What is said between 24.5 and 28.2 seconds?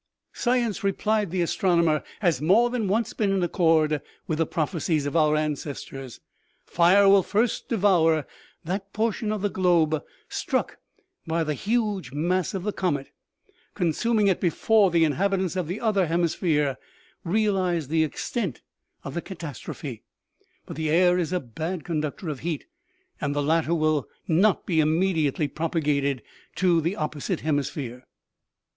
be immediately propagated to the oppo site hemisphere.